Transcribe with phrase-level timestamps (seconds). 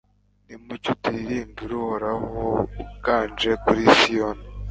[0.45, 2.31] Nimucyo turirimbire Uhoraho
[2.83, 4.43] uganje kuri Siyoni